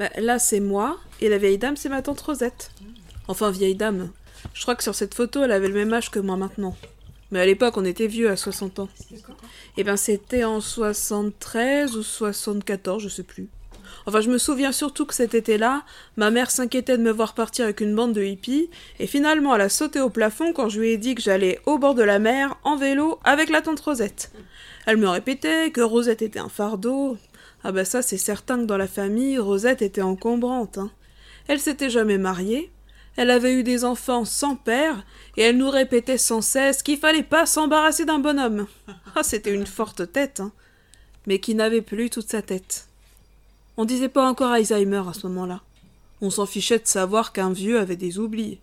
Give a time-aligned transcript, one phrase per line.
[0.00, 2.70] Bah, là, c'est moi, et la vieille dame, c'est ma tante Rosette.
[3.28, 4.08] Enfin, vieille dame.
[4.54, 6.74] Je crois que sur cette photo, elle avait le même âge que moi maintenant.
[7.30, 8.88] Mais à l'époque, on était vieux à 60 ans.
[9.76, 13.50] Eh ben, c'était en 73 ou 74, je sais plus.
[14.06, 15.84] Enfin, je me souviens surtout que cet été-là,
[16.16, 18.70] ma mère s'inquiétait de me voir partir avec une bande de hippies,
[19.00, 21.76] et finalement elle a sauté au plafond quand je lui ai dit que j'allais au
[21.76, 24.32] bord de la mer, en vélo, avec la tante Rosette.
[24.86, 27.18] Elle me répétait que Rosette était un fardeau.
[27.64, 30.78] Ah bah ça, c'est certain que dans la famille, Rosette était encombrante.
[30.78, 30.90] Hein.
[31.48, 32.70] Elle s'était jamais mariée,
[33.16, 35.04] elle avait eu des enfants sans père,
[35.36, 38.66] et elle nous répétait sans cesse qu'il fallait pas s'embarrasser d'un bonhomme.
[39.14, 40.52] Ah, c'était une forte tête, hein,
[41.26, 42.86] mais qui n'avait plus toute sa tête.
[43.76, 45.62] On disait pas encore Alzheimer à ce moment-là.
[46.20, 48.58] On s'en fichait de savoir qu'un vieux avait des oublis.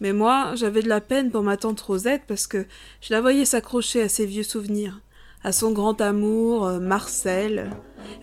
[0.00, 2.66] Mais moi, j'avais de la peine pour ma tante Rosette parce que
[3.00, 5.00] je la voyais s'accrocher à ses vieux souvenirs,
[5.44, 7.70] à son grand amour, euh, Marcel,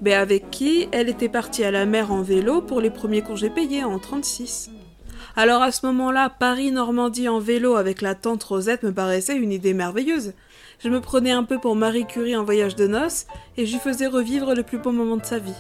[0.02, 3.50] mais avec qui elle était partie à la mer en vélo pour les premiers congés
[3.50, 4.70] payés en 36.
[5.36, 9.74] Alors à ce moment-là, Paris-Normandie en vélo avec la tante Rosette me paraissait une idée
[9.74, 10.34] merveilleuse.
[10.80, 13.26] Je me prenais un peu pour Marie Curie en voyage de noces
[13.58, 15.56] et je lui faisais revivre le plus beau moment de sa vie.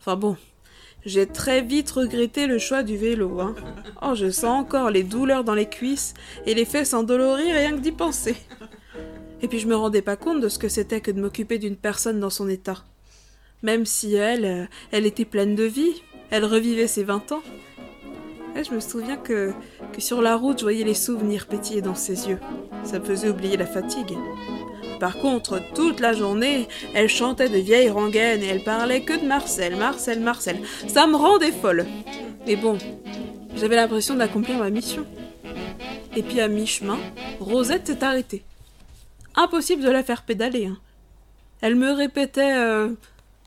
[0.00, 0.36] Enfin bon,
[1.04, 3.40] j'ai très vite regretté le choix du vélo.
[3.40, 3.54] Hein.
[4.02, 6.14] Oh, je sens encore les douleurs dans les cuisses
[6.46, 8.36] et les fesses endolories rien que d'y penser.
[9.42, 11.76] Et puis je me rendais pas compte de ce que c'était que de m'occuper d'une
[11.76, 12.84] personne dans son état.
[13.62, 17.42] Même si elle, euh, elle était pleine de vie, elle revivait ses vingt ans.
[18.56, 19.52] Et je me souviens que,
[19.92, 22.38] que sur la route, je voyais les souvenirs pétiller dans ses yeux.
[22.84, 24.16] Ça me faisait oublier la fatigue.
[25.00, 29.26] Par contre, toute la journée, elle chantait de vieilles rengaines et elle parlait que de
[29.26, 30.60] Marcel, Marcel, Marcel.
[30.86, 31.86] Ça me rendait folle.
[32.46, 32.78] Mais bon,
[33.56, 35.04] j'avais l'impression d'accomplir ma mission.
[36.14, 36.98] Et puis à mi-chemin,
[37.40, 38.44] Rosette s'est arrêtée.
[39.34, 40.66] Impossible de la faire pédaler.
[40.66, 40.78] Hein.
[41.60, 42.54] Elle me répétait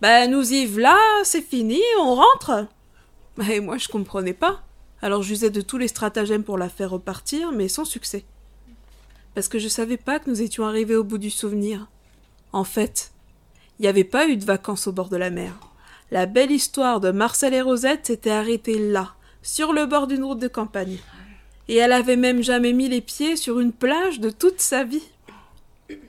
[0.02, 2.68] Ben nous y voilà, c'est fini, on rentre.
[3.50, 4.64] Et moi je comprenais pas.
[5.02, 8.26] Alors j'usais de tous les stratagèmes pour la faire repartir, mais sans succès
[9.36, 11.88] parce que je savais pas que nous étions arrivés au bout du souvenir.
[12.54, 13.12] En fait,
[13.78, 15.60] il n'y avait pas eu de vacances au bord de la mer.
[16.10, 20.40] La belle histoire de Marcel et Rosette s'était arrêtée là, sur le bord d'une route
[20.40, 21.00] de campagne.
[21.68, 25.04] Et elle avait même jamais mis les pieds sur une plage de toute sa vie.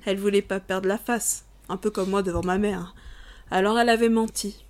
[0.04, 2.94] Elle voulait pas perdre la face, un peu comme moi devant ma mère.
[3.50, 4.64] Alors elle avait menti.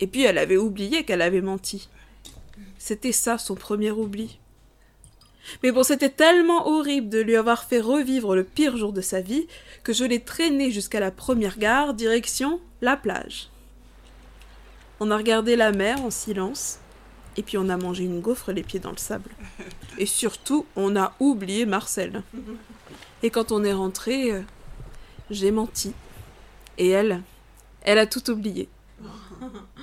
[0.00, 1.88] Et puis elle avait oublié qu'elle avait menti.
[2.78, 4.38] C'était ça son premier oubli.
[5.62, 9.20] Mais bon, c'était tellement horrible de lui avoir fait revivre le pire jour de sa
[9.20, 9.46] vie
[9.82, 13.48] que je l'ai traîné jusqu'à la première gare, direction la plage.
[15.00, 16.78] On a regardé la mer en silence,
[17.36, 19.30] et puis on a mangé une gaufre les pieds dans le sable.
[19.98, 22.22] Et surtout, on a oublié Marcel.
[23.22, 24.42] Et quand on est rentré, euh,
[25.30, 25.92] j'ai menti.
[26.78, 27.22] Et elle,
[27.82, 28.68] elle a tout oublié.